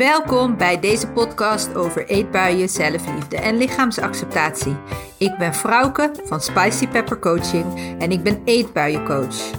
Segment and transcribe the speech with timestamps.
[0.00, 4.76] Welkom bij deze podcast over eetbuien, zelfliefde en lichaamsacceptatie.
[5.18, 9.50] Ik ben Frauke van Spicy Pepper Coaching en ik ben eetbuiencoach.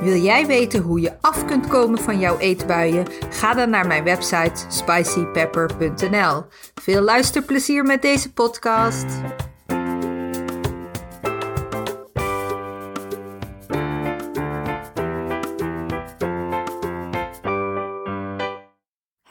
[0.00, 3.06] Wil jij weten hoe je af kunt komen van jouw eetbuien?
[3.30, 6.44] Ga dan naar mijn website spicypepper.nl.
[6.74, 9.06] Veel luisterplezier met deze podcast.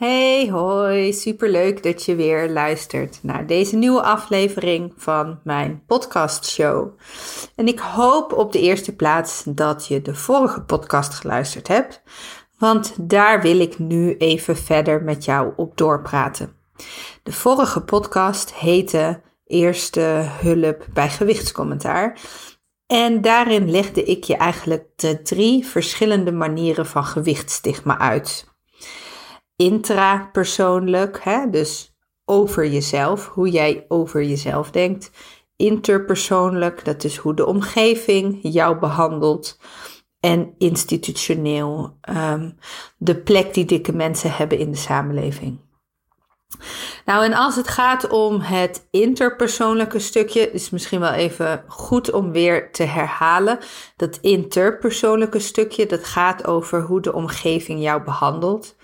[0.06, 7.00] Hey hoi, superleuk dat je weer luistert naar deze nieuwe aflevering van mijn podcastshow.
[7.56, 12.02] En ik hoop op de eerste plaats dat je de vorige podcast geluisterd hebt,
[12.58, 16.56] want daar wil ik nu even verder met jou op doorpraten.
[17.24, 22.20] De vorige podcast heette Eerste hulp bij gewichtscommentaar.
[22.88, 28.54] En daarin legde ik je eigenlijk de drie verschillende manieren van gewichtstigma uit
[29.56, 35.12] intrapersoonlijk, hè, dus over jezelf, hoe jij over jezelf denkt.
[35.56, 39.60] Interpersoonlijk, dat is hoe de omgeving jou behandelt.
[40.20, 42.58] En institutioneel, um,
[42.98, 45.60] de plek die dikke mensen hebben in de samenleving.
[47.06, 52.32] Nou, en als het gaat om het interpersoonlijke stukje, is misschien wel even goed om
[52.32, 53.60] weer te herhalen.
[53.96, 58.76] Dat interpersoonlijke stukje, dat gaat over hoe de omgeving jou behandelt.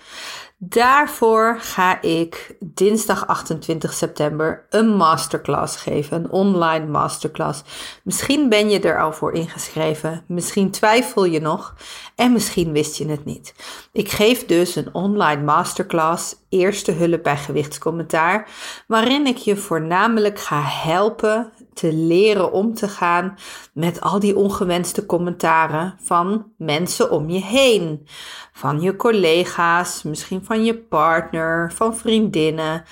[0.64, 7.62] Daarvoor ga ik dinsdag 28 september een masterclass geven, een online masterclass.
[8.02, 11.74] Misschien ben je er al voor ingeschreven, misschien twijfel je nog
[12.16, 13.54] en misschien wist je het niet.
[13.92, 18.48] Ik geef dus een online masterclass, Eerste Hulp bij Gewichtscommentaar,
[18.86, 23.38] waarin ik je voornamelijk ga helpen te leren om te gaan
[23.72, 28.06] met al die ongewenste commentaren van mensen om je heen.
[28.52, 32.84] Van je collega's, misschien van je partner, van vriendinnen.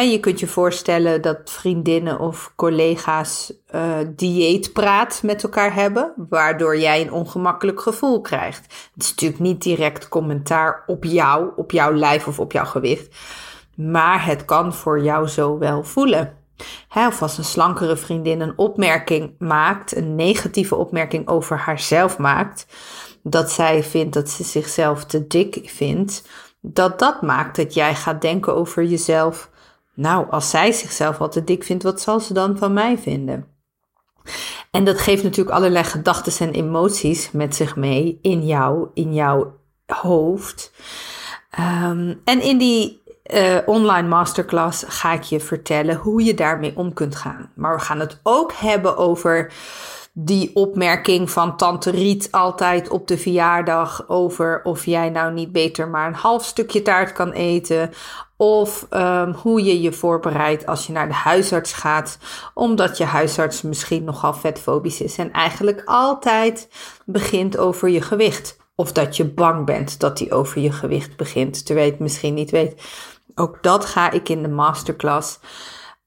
[0.00, 7.00] Je kunt je voorstellen dat vriendinnen of collega's uh, dieetpraat met elkaar hebben, waardoor jij
[7.00, 8.90] een ongemakkelijk gevoel krijgt.
[8.94, 13.16] Het is natuurlijk niet direct commentaar op jou, op jouw lijf of op jouw gewicht,
[13.76, 16.41] maar het kan voor jou zo wel voelen
[16.94, 22.66] of als een slankere vriendin een opmerking maakt, een negatieve opmerking over haarzelf maakt,
[23.22, 26.28] dat zij vindt dat ze zichzelf te dik vindt,
[26.60, 29.50] dat dat maakt dat jij gaat denken over jezelf.
[29.94, 33.46] Nou, als zij zichzelf al te dik vindt, wat zal ze dan van mij vinden?
[34.70, 39.60] En dat geeft natuurlijk allerlei gedachten en emoties met zich mee in jou, in jouw
[39.86, 40.72] hoofd.
[41.58, 43.01] Um, en in die
[43.34, 47.50] uh, online masterclass ga ik je vertellen hoe je daarmee om kunt gaan.
[47.54, 49.52] Maar we gaan het ook hebben over
[50.14, 55.88] die opmerking van Tante Riet altijd op de verjaardag over of jij nou niet beter
[55.88, 57.90] maar een half stukje taart kan eten.
[58.36, 62.18] Of um, hoe je je voorbereidt als je naar de huisarts gaat,
[62.54, 66.68] omdat je huisarts misschien nogal vetfobisch is en eigenlijk altijd
[67.04, 68.60] begint over je gewicht.
[68.74, 72.34] Of dat je bang bent dat hij over je gewicht begint, terwijl je het misschien
[72.34, 72.82] niet weet.
[73.34, 75.38] Ook dat ga ik in de masterclass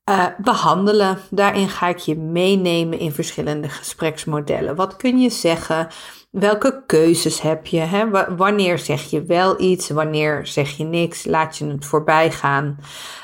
[0.09, 1.17] uh, behandelen.
[1.29, 4.75] Daarin ga ik je meenemen in verschillende gespreksmodellen.
[4.75, 5.87] Wat kun je zeggen?
[6.31, 7.79] Welke keuzes heb je?
[7.79, 8.09] Hè?
[8.35, 9.89] wanneer zeg je wel iets?
[9.89, 11.25] Wanneer zeg je niks?
[11.25, 12.79] Laat je het voorbij gaan?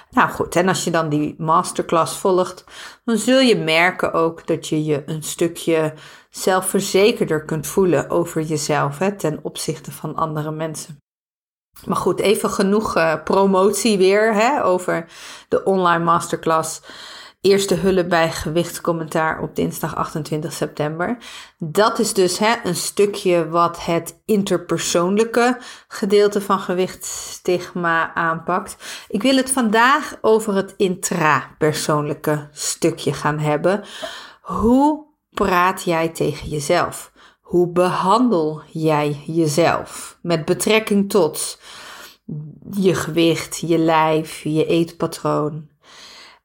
[0.10, 2.64] Nou goed, en als je dan die masterclass volgt,
[3.04, 5.94] dan zul je merken ook dat je je een stukje
[6.30, 10.98] zelfverzekerder kunt voelen over jezelf hè, ten opzichte van andere mensen.
[11.86, 15.06] Maar goed, even genoeg uh, promotie weer hè, over
[15.48, 16.82] de online masterclass.
[17.42, 21.18] Eerste hulp bij gewichtscommentaar op dinsdag 28 september.
[21.58, 28.76] Dat is dus hè, een stukje wat het interpersoonlijke gedeelte van gewichtstigma aanpakt.
[29.08, 33.84] Ik wil het vandaag over het intrapersoonlijke stukje gaan hebben.
[34.42, 37.12] Hoe praat jij tegen jezelf?
[37.52, 41.60] Hoe behandel jij jezelf met betrekking tot
[42.72, 45.70] je gewicht, je lijf, je eetpatroon?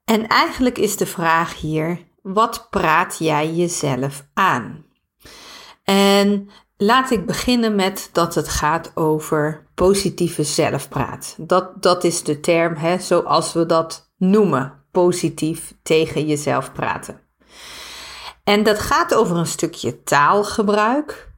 [0.04, 4.84] En eigenlijk is de vraag hier: wat praat jij jezelf aan?
[5.84, 11.34] En laat ik beginnen met dat het gaat over positieve zelfpraat.
[11.38, 17.25] Dat, dat is de term hè, zoals we dat noemen: positief tegen jezelf praten.
[18.46, 21.32] En dat gaat over een stukje taalgebruik.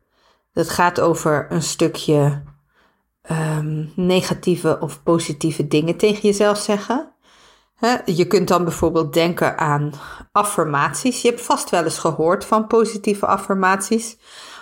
[0.52, 2.42] Dat gaat over een stukje
[3.22, 7.12] ehm, negatieve of positieve dingen tegen jezelf zeggen.
[8.04, 9.92] je kunt dan bijvoorbeeld denken aan
[10.32, 11.22] affirmaties.
[11.22, 14.18] Je hebt vast wel eens gehoord van positieve affirmaties.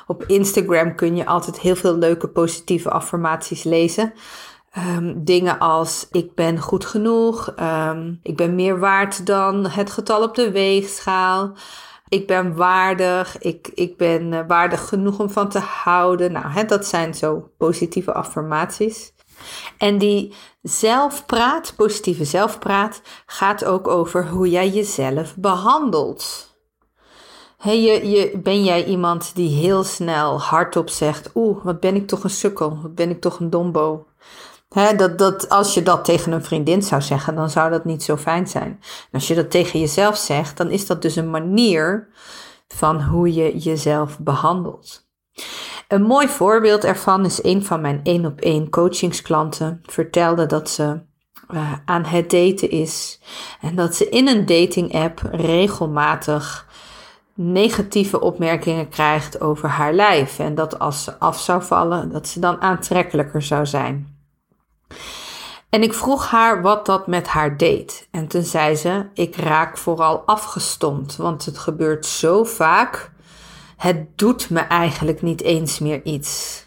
[0.06, 4.12] Op Instagram kun je altijd heel veel leuke positieve affirmaties lezen.
[4.70, 10.22] Ehm, dingen als ik ben goed genoeg, ehm, ik ben meer waard dan het getal
[10.22, 11.52] op de weegschaal.
[12.08, 16.32] Ik ben waardig, ik, ik ben eh, waardig genoeg om van te houden.
[16.32, 19.12] Nou, hè, dat zijn zo positieve affirmaties.
[19.78, 26.54] En die zelfpraat, positieve zelfpraat, gaat ook over hoe jij jezelf behandelt.
[27.62, 32.30] Je, ben jij iemand die heel snel hardop zegt: Oeh, wat ben ik toch een
[32.30, 34.06] sukkel, wat ben ik toch een dombo?
[34.96, 38.16] Dat, dat, als je dat tegen een vriendin zou zeggen, dan zou dat niet zo
[38.16, 38.80] fijn zijn.
[39.12, 42.08] Als je dat tegen jezelf zegt, dan is dat dus een manier
[42.68, 45.06] van hoe je jezelf behandelt.
[45.88, 51.00] Een mooi voorbeeld ervan is een van mijn één op één coachingsklanten vertelde dat ze
[51.50, 53.20] uh, aan het daten is
[53.60, 56.66] en dat ze in een dating app regelmatig
[57.34, 62.40] negatieve opmerkingen krijgt over haar lijf en dat als ze af zou vallen, dat ze
[62.40, 64.15] dan aantrekkelijker zou zijn.
[65.68, 68.08] En ik vroeg haar wat dat met haar deed.
[68.10, 73.10] En toen zei ze: Ik raak vooral afgestomd, want het gebeurt zo vaak.
[73.76, 76.64] Het doet me eigenlijk niet eens meer iets.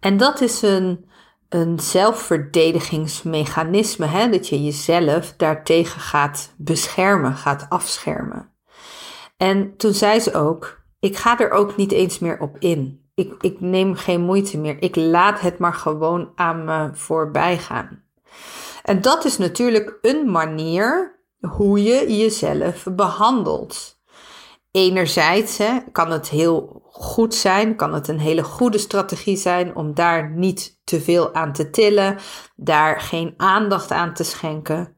[0.00, 1.08] En dat is een,
[1.48, 4.28] een zelfverdedigingsmechanisme, hè?
[4.28, 8.50] dat je jezelf daartegen gaat beschermen, gaat afschermen.
[9.36, 13.34] En toen zei ze ook: Ik ga er ook niet eens meer op in ik,
[13.40, 14.82] ik neem geen moeite meer.
[14.82, 18.02] Ik laat het maar gewoon aan me voorbij gaan.
[18.82, 24.00] En dat is natuurlijk een manier hoe je jezelf behandelt.
[24.70, 29.94] Enerzijds hè, kan het heel goed zijn, kan het een hele goede strategie zijn om
[29.94, 32.18] daar niet te veel aan te tillen,
[32.56, 34.96] daar geen aandacht aan te schenken.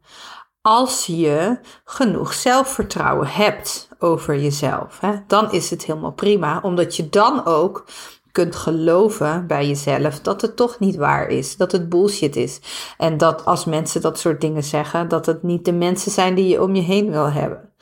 [0.66, 7.08] Als je genoeg zelfvertrouwen hebt over jezelf, hè, dan is het helemaal prima, omdat je
[7.08, 7.84] dan ook
[8.32, 12.60] kunt geloven bij jezelf dat het toch niet waar is, dat het bullshit is.
[12.98, 16.48] En dat als mensen dat soort dingen zeggen, dat het niet de mensen zijn die
[16.48, 17.72] je om je heen wil hebben.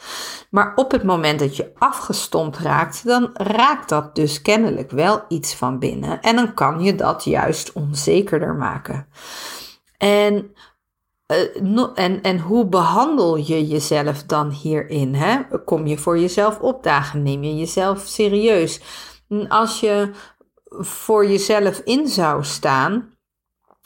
[0.50, 5.54] Maar op het moment dat je afgestompt raakt, dan raakt dat dus kennelijk wel iets
[5.54, 6.20] van binnen.
[6.20, 9.06] En dan kan je dat juist onzekerder maken.
[9.98, 10.54] En
[11.32, 15.14] uh, en, en hoe behandel je jezelf dan hierin?
[15.14, 15.58] Hè?
[15.64, 17.22] Kom je voor jezelf opdagen?
[17.22, 18.80] Neem je jezelf serieus?
[19.48, 20.10] Als je
[20.78, 23.16] voor jezelf in zou staan,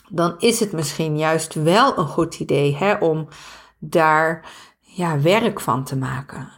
[0.09, 3.29] dan is het misschien juist wel een goed idee hè, om
[3.79, 4.51] daar
[4.81, 6.49] ja, werk van te maken.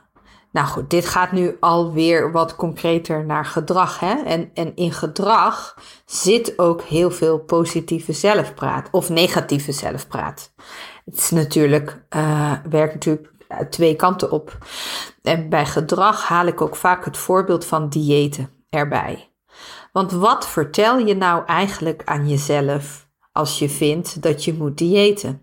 [0.52, 4.00] Nou goed, dit gaat nu alweer wat concreter naar gedrag.
[4.00, 4.14] Hè?
[4.14, 10.52] En, en in gedrag zit ook heel veel positieve zelfpraat of negatieve zelfpraat.
[11.04, 13.30] Het is natuurlijk, uh, werkt natuurlijk
[13.70, 14.58] twee kanten op.
[15.22, 19.32] En bij gedrag haal ik ook vaak het voorbeeld van diëten erbij.
[19.92, 25.42] Want wat vertel je nou eigenlijk aan jezelf als je vindt dat je moet diëten?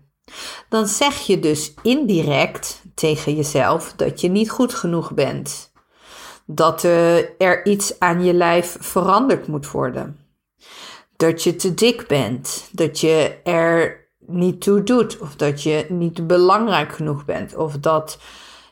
[0.68, 5.72] Dan zeg je dus indirect tegen jezelf dat je niet goed genoeg bent.
[6.46, 10.20] Dat er iets aan je lijf veranderd moet worden.
[11.16, 12.68] Dat je te dik bent.
[12.72, 15.18] Dat je er niet toe doet.
[15.18, 17.56] Of dat je niet belangrijk genoeg bent.
[17.56, 18.18] Of dat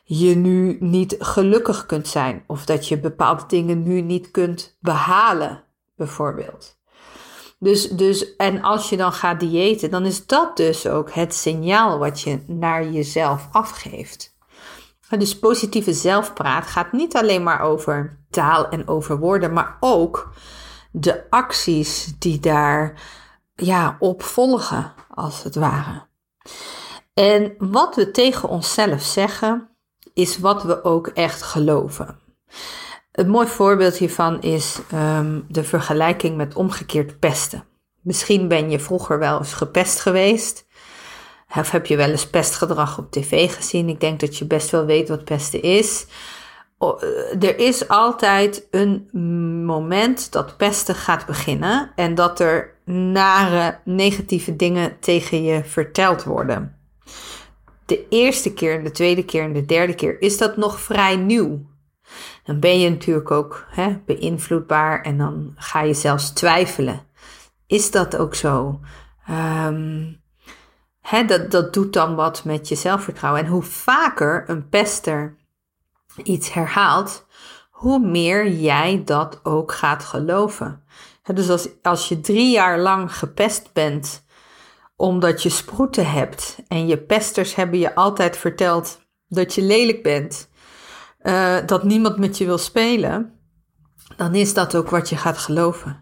[0.03, 2.43] je nu niet gelukkig kunt zijn.
[2.47, 5.63] Of dat je bepaalde dingen nu niet kunt behalen
[5.95, 6.74] bijvoorbeeld.
[7.59, 11.97] Dus, dus, en als je dan gaat diëten, dan is dat dus ook het signaal
[11.97, 14.33] wat je naar jezelf afgeeft.
[15.17, 20.31] Dus positieve zelfpraat gaat niet alleen maar over taal en over woorden, maar ook
[20.91, 23.01] de acties die daar
[23.55, 26.05] ja, op volgen, als het ware.
[27.13, 29.69] En wat we tegen onszelf zeggen,
[30.13, 32.19] is wat we ook echt geloven.
[33.15, 37.63] Een mooi voorbeeld hiervan is um, de vergelijking met omgekeerd pesten.
[38.01, 40.67] Misschien ben je vroeger wel eens gepest geweest.
[41.57, 43.89] Of heb je wel eens pestgedrag op tv gezien?
[43.89, 46.05] Ik denk dat je best wel weet wat pesten is.
[46.77, 49.09] Eh, er is altijd een
[49.65, 56.77] moment dat pesten gaat beginnen en dat er nare negatieve dingen tegen je verteld worden.
[57.85, 61.73] De eerste keer, de tweede keer en de derde keer is dat nog vrij nieuw
[62.45, 67.01] dan ben je natuurlijk ook hè, beïnvloedbaar en dan ga je zelfs twijfelen.
[67.67, 68.79] Is dat ook zo?
[69.27, 70.13] Ehm,
[71.01, 73.41] hè, dat, dat doet dan wat met je zelfvertrouwen.
[73.41, 75.35] En hoe vaker een pester
[76.23, 77.25] iets herhaalt,
[77.69, 80.83] hoe meer jij dat ook gaat geloven.
[81.33, 84.23] dus als, als je drie jaar lang gepest bent
[84.95, 90.49] omdat je sproeten hebt en je pesters hebben je altijd verteld dat je lelijk bent
[91.25, 93.33] uh, dat niemand met je wil spelen,
[94.17, 95.99] dan is dat ook wat je gaat geloven.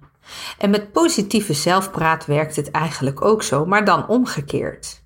[0.58, 5.04] En met positieve zelfpraat werkt het eigenlijk ook zo, maar dan omgekeerd.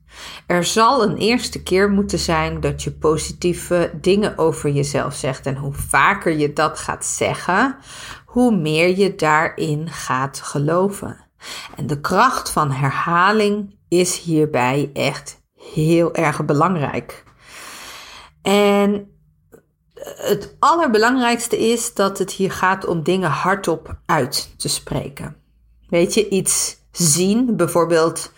[0.47, 5.45] Er zal een eerste keer moeten zijn dat je positieve dingen over jezelf zegt.
[5.45, 7.77] En hoe vaker je dat gaat zeggen,
[8.25, 11.25] hoe meer je daarin gaat geloven.
[11.75, 15.41] En de kracht van herhaling is hierbij echt
[15.73, 17.23] heel erg belangrijk.
[18.41, 19.16] En
[20.15, 25.35] het allerbelangrijkste is dat het hier gaat om dingen hardop uit te spreken.
[25.89, 28.31] Weet je, iets zien, bijvoorbeeld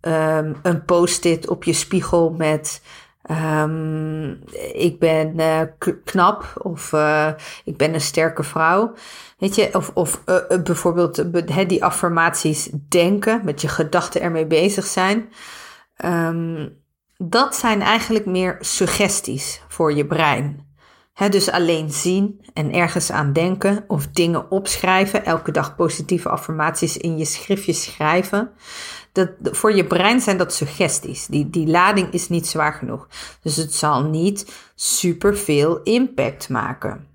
[0.00, 2.82] um, een post-it op je spiegel met
[3.30, 4.42] um,
[4.72, 5.60] ik ben uh,
[6.04, 7.28] knap of uh,
[7.64, 8.92] ik ben een sterke vrouw.
[9.38, 11.24] Weet je, of, of uh, bijvoorbeeld
[11.68, 15.32] die affirmaties denken, met je gedachten ermee bezig zijn.
[16.04, 16.84] Um,
[17.16, 20.75] dat zijn eigenlijk meer suggesties voor je brein.
[21.16, 27.18] Dus alleen zien en ergens aan denken of dingen opschrijven, elke dag positieve affirmaties in
[27.18, 28.50] je schriftje schrijven.
[29.12, 31.26] Dat, voor je brein zijn dat suggesties.
[31.26, 33.08] Die, die lading is niet zwaar genoeg.
[33.42, 37.06] Dus het zal niet superveel impact maken.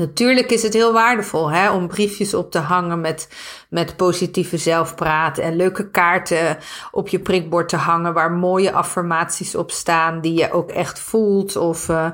[0.00, 3.28] Natuurlijk is het heel waardevol hè, om briefjes op te hangen met,
[3.68, 6.58] met positieve zelfpraat en leuke kaarten
[6.90, 11.56] op je prikbord te hangen waar mooie affirmaties op staan die je ook echt voelt.
[11.56, 12.10] Of uh,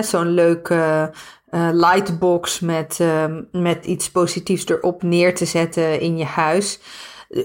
[0.00, 1.10] zo'n leuke
[1.50, 6.80] uh, lightbox met, uh, met iets positiefs erop neer te zetten in je huis.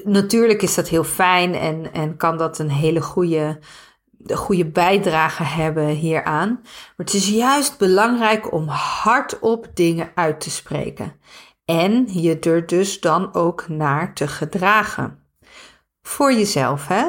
[0.04, 3.60] Natuurlijk is dat heel fijn en, en kan dat een hele goede
[4.26, 6.60] de goede bijdrage hebben hieraan.
[6.64, 11.14] Maar het is juist belangrijk om hardop dingen uit te spreken.
[11.66, 15.20] En je er dus dan ook naar te gedragen.
[16.02, 17.06] Voor jezelf, hè?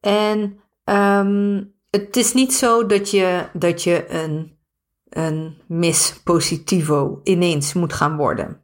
[0.00, 4.58] En um, het is niet zo dat je, dat je een,
[5.08, 8.60] een Miss Positivo ineens moet gaan worden.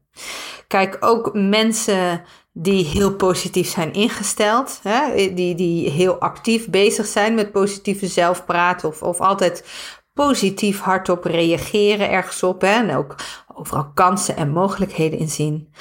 [0.66, 7.34] Kijk, ook mensen die heel positief zijn ingesteld, hè, die, die heel actief bezig zijn
[7.34, 9.64] met positieve zelfpraat of, of altijd
[10.12, 13.14] positief hardop reageren ergens op hè, en ook
[13.54, 15.72] overal kansen en mogelijkheden in zien,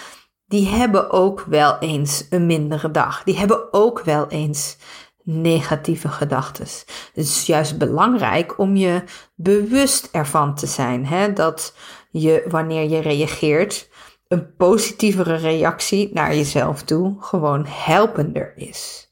[0.45, 3.23] die hebben ook wel eens een mindere dag.
[3.23, 4.77] Die hebben ook wel eens
[5.23, 6.65] negatieve gedachten.
[6.65, 9.03] Het is juist belangrijk om je
[9.35, 11.75] bewust ervan te zijn hè, dat
[12.11, 13.88] je wanneer je reageert
[14.29, 19.09] een positievere reactie naar jezelf toe gewoon helpender is.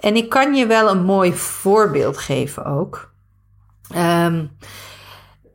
[0.00, 3.12] En ik kan je wel een mooi voorbeeld geven ook.
[3.96, 4.56] Um,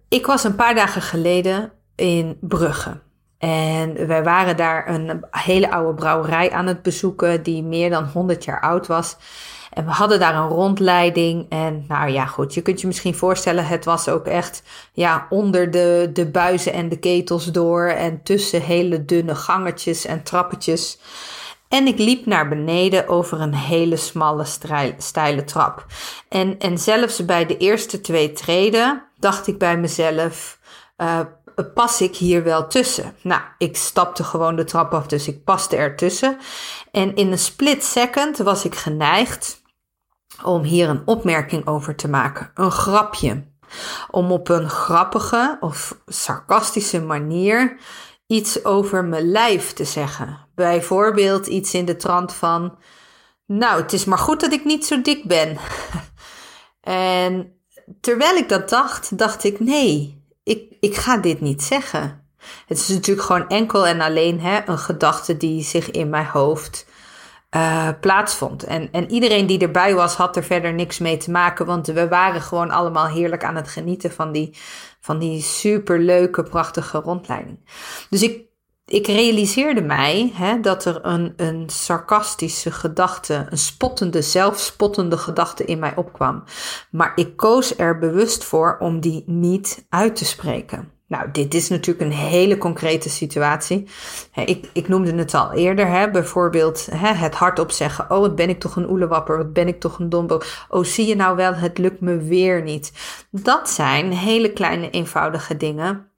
[0.10, 3.02] ik was een paar dagen geleden in Brugge.
[3.38, 8.44] En wij waren daar een hele oude brouwerij aan het bezoeken die meer dan 100
[8.44, 9.18] jaar oud was.
[9.74, 11.46] En we hadden daar een rondleiding.
[11.50, 15.72] En nou ja, goed, je kunt je misschien voorstellen, het was ook echt ja, onder
[15.72, 17.88] de, de buizen en de ketels door.
[17.88, 21.00] En tussen hele dunne gangetjes en trappetjes.
[21.70, 24.46] En ik liep naar beneden over een hele smalle,
[24.98, 25.86] steile trap.
[26.30, 30.60] En, en zelfs bij de eerste twee treden dacht ik bij mezelf.
[30.98, 31.20] Uh,
[31.66, 33.16] pas ik hier wel tussen?
[33.22, 36.38] Nou, ik stapte gewoon de trap af, dus ik paste ertussen.
[36.92, 39.62] En in een split second was ik geneigd
[40.44, 43.48] om hier een opmerking over te maken, een grapje.
[44.10, 47.78] Om op een grappige of sarcastische manier
[48.28, 50.48] iets over mijn lijf te zeggen.
[50.56, 52.78] Bijvoorbeeld iets in de trant van:
[53.46, 55.58] Nou, het is maar goed dat ik niet zo dik ben.
[56.82, 57.62] en
[58.02, 60.19] terwijl ik dat dacht, dacht ik: Nee,
[60.50, 62.28] ik, ik ga dit niet zeggen.
[62.66, 66.88] Het is natuurlijk gewoon enkel en alleen hè, een gedachte die zich in mijn hoofd
[67.56, 68.64] uh, plaatsvond.
[68.64, 71.66] En, en iedereen die erbij was, had er verder niks mee te maken.
[71.66, 74.58] Want we waren gewoon allemaal heerlijk aan het genieten van die,
[75.00, 77.60] van die superleuke, prachtige rondleiding.
[78.10, 78.49] Dus ik,
[78.90, 85.80] ik realiseerde mij hè, dat er een, een sarcastische gedachte, een spottende, zelfspottende gedachte in
[85.80, 86.44] mij opkwam.
[86.92, 90.92] Maar ik koos er bewust voor om die niet uit te spreken.
[91.08, 93.88] Nou, dit is natuurlijk een hele concrete situatie.
[94.46, 98.50] Ik, ik noemde het al eerder, hè, bijvoorbeeld hè, het hardop zeggen: Oh, wat ben
[98.50, 100.40] ik toch een oelewapper, wat ben ik toch een dombo.
[100.70, 102.94] Oh, zie je nou wel, het lukt me weer niet.
[103.32, 106.09] Dat zijn hele kleine, eenvoudige dingen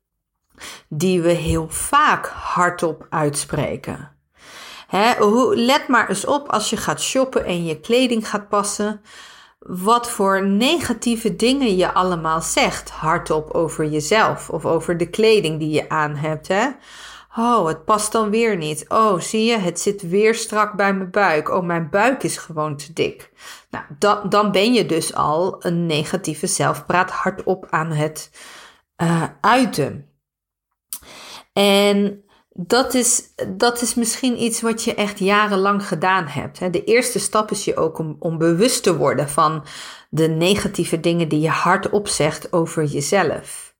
[0.89, 4.11] die we heel vaak hardop uitspreken.
[4.87, 5.25] Hè,
[5.55, 9.01] let maar eens op als je gaat shoppen en je kleding gaat passen
[9.67, 15.69] wat voor negatieve dingen je allemaal zegt hardop over jezelf of over de kleding die
[15.69, 16.47] je aan hebt.
[16.47, 16.67] Hè?
[17.37, 18.85] Oh, het past dan weer niet.
[18.89, 21.49] Oh, zie je, het zit weer strak bij mijn buik.
[21.49, 23.31] Oh, mijn buik is gewoon te dik.
[23.69, 28.31] Nou, dan, dan ben je dus al een negatieve zelfpraat hardop aan het
[28.97, 30.10] uh, uiten.
[31.53, 36.73] En dat is, dat is misschien iets wat je echt jarenlang gedaan hebt.
[36.73, 39.63] De eerste stap is je ook om, om bewust te worden van
[40.09, 43.73] de negatieve dingen die je hardop zegt over jezelf.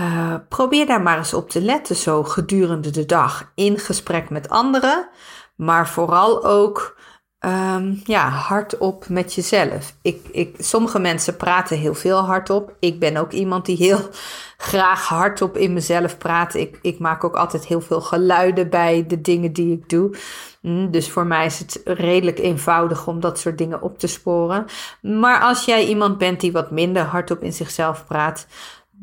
[0.00, 4.48] Uh, probeer daar maar eens op te letten, zo gedurende de dag, in gesprek met
[4.48, 5.08] anderen,
[5.56, 6.95] maar vooral ook
[7.40, 9.96] um, ja, hardop met jezelf.
[10.02, 12.76] Ik, ik, sommige mensen praten heel veel hardop.
[12.80, 14.00] Ik ben ook iemand die heel
[14.56, 16.54] graag hardop in mezelf praat.
[16.54, 20.16] Ik, ik maak ook altijd heel veel geluiden bij de dingen die ik doe.
[20.60, 24.66] Mm, dus voor mij is het redelijk eenvoudig om dat soort dingen op te sporen.
[25.02, 28.46] Maar als jij iemand bent die wat minder hardop in zichzelf praat,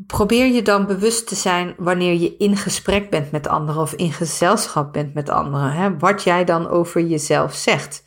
[0.07, 4.11] probeer je dan bewust te zijn wanneer je in gesprek bent met anderen of in
[4.11, 5.71] gezelschap bent met anderen.
[5.71, 5.97] Hè?
[5.97, 8.03] Wat jij dan over jezelf zegt.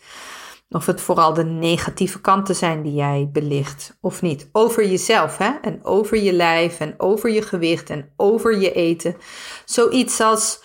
[0.68, 4.48] Of het vooral de negatieve kanten zijn die jij belicht of niet.
[4.52, 5.50] Over jezelf hè?
[5.62, 9.16] en over je lijf en over je gewicht en over je eten.
[9.64, 10.62] Zoiets als,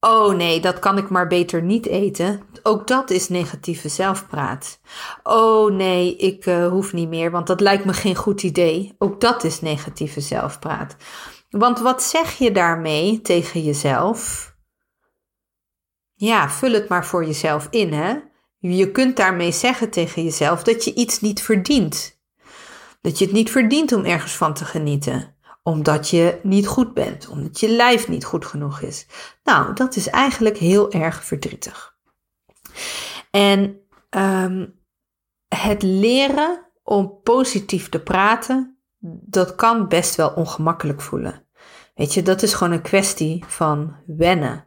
[0.00, 2.42] oh nee, dat kan ik maar beter niet eten.
[2.62, 4.80] Ook dat is negatieve zelfpraat.
[5.22, 8.94] Oh nee, ik uh, hoef niet meer, want dat lijkt me geen goed idee.
[8.98, 10.96] Ook dat is negatieve zelfpraat.
[11.50, 14.48] Want wat zeg je daarmee tegen jezelf?
[16.14, 18.18] Ja, vul het maar voor jezelf in, hè?
[18.58, 22.20] Je kunt daarmee zeggen tegen jezelf dat je iets niet verdient.
[23.00, 25.36] Dat je het niet verdient om ergens van te genieten.
[25.62, 29.06] Omdat je niet goed bent, omdat je lijf niet goed genoeg is.
[29.44, 31.96] Nou, dat is eigenlijk heel erg verdrietig.
[33.30, 34.74] En um,
[35.48, 38.78] het leren om positief te praten,
[39.26, 41.46] dat kan best wel ongemakkelijk voelen.
[41.94, 44.64] Weet je, dat is gewoon een kwestie van wennen.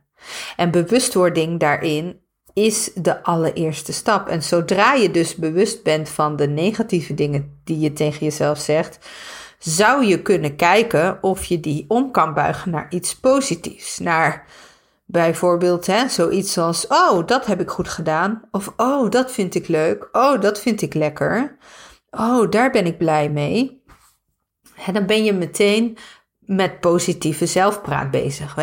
[0.55, 2.21] En bewustwording daarin
[2.53, 4.27] is de allereerste stap.
[4.27, 9.09] En zodra je dus bewust bent van de negatieve dingen die je tegen jezelf zegt,
[9.63, 13.99] zou je kunnen kijken of je die om kan buigen naar iets positiefs.
[13.99, 14.45] Naar
[15.05, 18.41] bijvoorbeeld hè, zoiets als: Oh, dat heb ik goed gedaan.
[18.51, 20.09] Of Oh, dat vind ik leuk.
[20.11, 21.57] Oh, dat vind ik lekker.
[22.09, 23.83] Oh, daar ben ik blij mee.
[24.85, 25.97] En dan ben je meteen
[26.39, 28.55] met positieve zelfpraat bezig.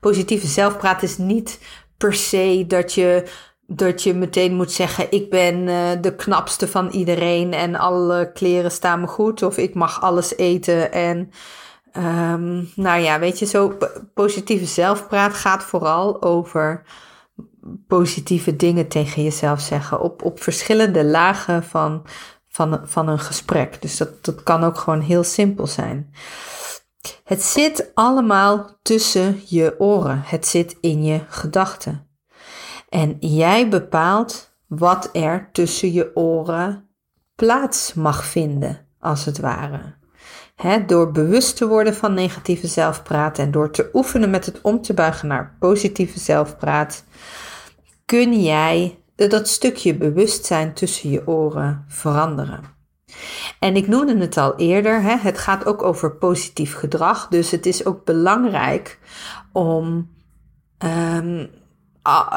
[0.00, 1.58] Positieve zelfpraat is niet
[1.96, 3.24] per se dat je,
[3.66, 8.70] dat je meteen moet zeggen: Ik ben uh, de knapste van iedereen en alle kleren
[8.70, 9.42] staan me goed.
[9.42, 10.92] Of ik mag alles eten.
[10.92, 11.30] En
[11.96, 13.76] um, nou ja, weet je, zo
[14.14, 16.82] positieve zelfpraat gaat vooral over
[17.86, 20.00] positieve dingen tegen jezelf zeggen.
[20.00, 22.06] Op, op verschillende lagen van,
[22.48, 23.82] van, van een gesprek.
[23.82, 26.14] Dus dat, dat kan ook gewoon heel simpel zijn.
[27.24, 30.22] Het zit allemaal tussen je oren.
[30.24, 32.11] Het zit in je gedachten.
[32.92, 36.88] En jij bepaalt wat er tussen je oren
[37.34, 39.94] plaats mag vinden, als het ware.
[40.86, 44.94] door bewust te worden van negatieve zelfpraat en door te oefenen met het om te
[44.94, 47.04] buigen naar positieve zelfpraat,
[48.04, 52.60] kun jij dat stukje bewustzijn tussen je oren veranderen.
[53.58, 57.28] En ik noemde het al eerder, het gaat ook over positief gedrag.
[57.28, 58.98] Dus het is ook belangrijk
[59.52, 60.10] om
[60.78, 61.50] um,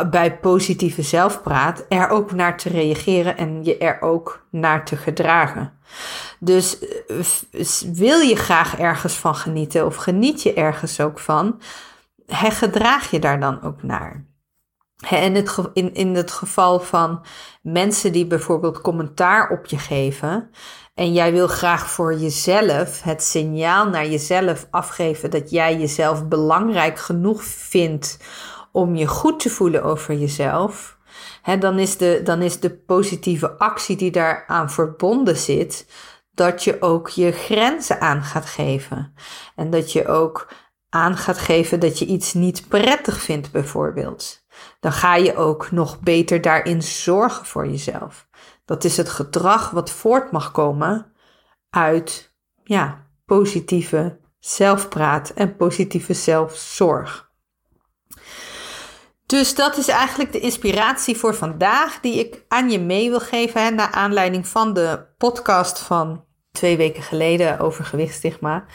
[0.09, 5.73] bij positieve zelfpraat er ook naar te reageren en je er ook naar te gedragen.
[6.39, 11.61] Dus eh, wil je graag ergens van genieten of geniet je ergens ook van,
[12.27, 14.25] gedraag je daar dan ook naar.
[15.09, 17.25] In het, in, in het geval van
[17.61, 20.49] mensen die bijvoorbeeld commentaar op je geven.
[20.93, 26.99] En jij wil graag voor jezelf het signaal naar jezelf afgeven dat jij jezelf belangrijk
[26.99, 28.17] genoeg vindt
[28.75, 30.97] om je goed te voelen over jezelf.
[31.41, 35.87] Hè, dan, is de, dan is de positieve actie die daaraan verbonden zit,
[36.31, 39.13] dat je ook je grenzen aan gaat geven.
[39.55, 40.47] En dat je ook
[40.89, 44.43] aan gaat geven dat je iets niet prettig vindt, bijvoorbeeld
[44.79, 48.27] dan ga je ook nog beter daarin zorgen voor jezelf.
[48.65, 51.13] Dat is het gedrag wat voort mag komen
[51.69, 52.33] uit
[52.63, 57.31] ja, positieve zelfpraat en positieve zelfzorg.
[59.25, 63.63] Dus dat is eigenlijk de inspiratie voor vandaag die ik aan je mee wil geven.
[63.63, 68.65] Hè, naar aanleiding van de podcast van twee weken geleden over gewichtstigma.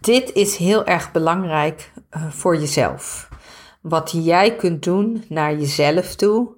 [0.00, 3.28] Dit is heel erg belangrijk uh, voor jezelf
[3.88, 6.56] wat jij kunt doen naar jezelf toe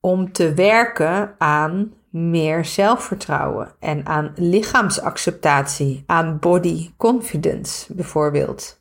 [0.00, 8.80] om te werken aan meer zelfvertrouwen en aan lichaamsacceptatie, aan body confidence bijvoorbeeld.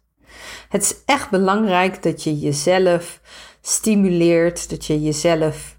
[0.70, 3.22] Het is echt belangrijk dat je jezelf
[3.68, 5.78] stimuleert, dat je jezelf,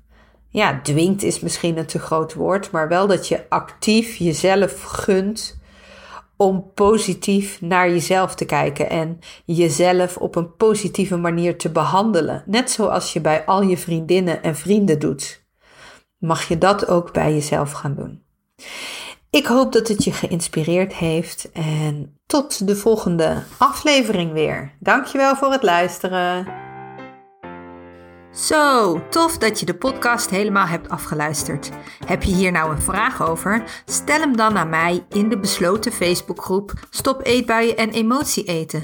[0.49, 5.59] ja, dwingt is misschien een te groot woord, maar wel dat je actief jezelf gunt
[6.37, 12.43] om positief naar jezelf te kijken en jezelf op een positieve manier te behandelen.
[12.47, 15.47] Net zoals je bij al je vriendinnen en vrienden doet.
[16.19, 18.23] Mag je dat ook bij jezelf gaan doen?
[19.31, 24.75] Ik hoop dat het je geïnspireerd heeft en tot de volgende aflevering weer.
[24.81, 26.68] Dankjewel voor het luisteren.
[28.33, 31.71] Zo, tof dat je de podcast helemaal hebt afgeluisterd.
[32.07, 33.63] Heb je hier nou een vraag over?
[33.85, 38.83] Stel hem dan aan mij in de besloten Facebookgroep Stop Eetbuien en Emotie Eten.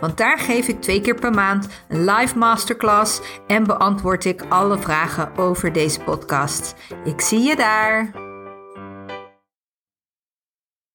[0.00, 4.78] Want daar geef ik twee keer per maand een live masterclass en beantwoord ik alle
[4.78, 6.74] vragen over deze podcast.
[7.04, 8.30] Ik zie je daar.